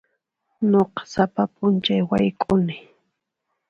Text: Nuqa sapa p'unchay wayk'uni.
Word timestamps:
Nuqa 0.69 1.01
sapa 1.13 1.43
p'unchay 1.53 2.01
wayk'uni. 2.09 2.75